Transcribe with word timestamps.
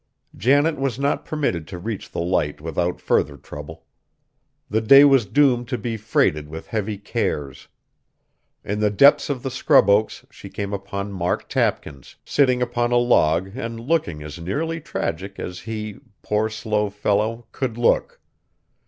Janet 0.35 0.79
was 0.79 0.97
not 0.97 1.25
permitted 1.25 1.67
to 1.67 1.77
reach 1.77 2.09
the 2.09 2.21
Light 2.23 2.59
without 2.59 2.99
further 2.99 3.37
trouble. 3.37 3.85
The 4.67 4.81
day 4.81 5.05
was 5.05 5.27
doomed 5.27 5.67
to 5.67 5.77
be 5.77 5.95
freighted 5.95 6.49
with 6.49 6.65
heavy 6.65 6.97
cares. 6.97 7.67
In 8.65 8.79
the 8.79 8.89
depths 8.89 9.29
of 9.29 9.43
the 9.43 9.51
scrub 9.51 9.91
oaks 9.91 10.25
she 10.31 10.49
came 10.49 10.73
upon 10.73 11.11
Mark 11.11 11.47
Tapkins, 11.47 12.15
sitting 12.25 12.63
upon 12.63 12.91
a 12.91 12.97
log 12.97 13.55
and 13.55 13.79
looking 13.79 14.23
as 14.23 14.39
nearly 14.39 14.81
tragic 14.81 15.37
as 15.37 15.59
he, 15.59 15.99
poor, 16.23 16.49
slow 16.49 16.89
fellow, 16.89 17.45
could 17.51 17.77
look. 17.77 18.19